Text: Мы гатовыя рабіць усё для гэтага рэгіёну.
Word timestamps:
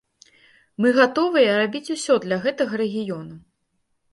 Мы 0.83 0.93
гатовыя 0.99 1.51
рабіць 1.61 1.93
усё 1.99 2.13
для 2.25 2.41
гэтага 2.47 2.73
рэгіёну. 2.85 3.35